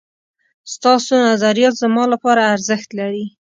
ستاسو 0.73 1.11
نظريات 1.29 1.73
زما 1.83 2.03
لپاره 2.13 2.41
ارزښت 2.53 2.89
لري 2.99 3.25